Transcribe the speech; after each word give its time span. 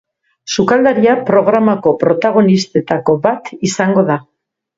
Sukaldaria 0.53 1.13
programako 1.27 1.93
protagonistetako 2.05 3.17
bat 3.29 3.53
izango 3.71 4.07
da. 4.11 4.19